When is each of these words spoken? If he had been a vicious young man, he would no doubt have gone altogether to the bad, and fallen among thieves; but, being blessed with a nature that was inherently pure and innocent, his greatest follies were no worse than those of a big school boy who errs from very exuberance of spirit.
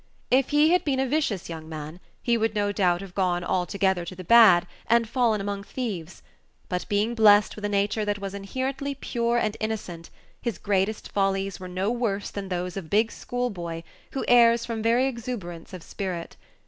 If 0.31 0.49
he 0.49 0.71
had 0.71 0.83
been 0.83 0.99
a 0.99 1.05
vicious 1.05 1.47
young 1.47 1.69
man, 1.69 1.99
he 2.23 2.35
would 2.35 2.55
no 2.55 2.71
doubt 2.71 3.01
have 3.01 3.13
gone 3.13 3.43
altogether 3.43 4.03
to 4.05 4.15
the 4.15 4.23
bad, 4.23 4.65
and 4.87 5.07
fallen 5.07 5.39
among 5.39 5.61
thieves; 5.63 6.23
but, 6.67 6.89
being 6.89 7.13
blessed 7.13 7.55
with 7.55 7.65
a 7.65 7.69
nature 7.69 8.03
that 8.05 8.17
was 8.17 8.33
inherently 8.33 8.95
pure 8.95 9.37
and 9.37 9.55
innocent, 9.59 10.09
his 10.41 10.57
greatest 10.57 11.11
follies 11.11 11.59
were 11.59 11.67
no 11.67 11.91
worse 11.91 12.31
than 12.31 12.49
those 12.49 12.77
of 12.77 12.85
a 12.85 12.89
big 12.89 13.11
school 13.11 13.51
boy 13.51 13.83
who 14.13 14.25
errs 14.27 14.65
from 14.65 14.81
very 14.81 15.05
exuberance 15.05 15.71
of 15.71 15.83
spirit. 15.83 16.35